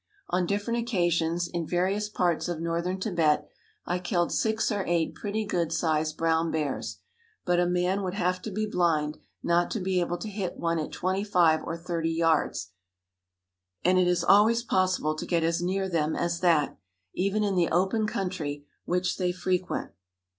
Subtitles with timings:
[0.31, 3.47] On different occasions, in various parts of northern Tibet,
[3.85, 6.97] I killed six or eight pretty good sized brown bears;
[7.45, 10.79] but a man would have to be blind not to be able to hit one
[10.79, 12.71] at twenty five or thirty yards,
[13.85, 16.79] and it is always possible to get as near them as that,
[17.13, 19.91] even in the open country which they frequent.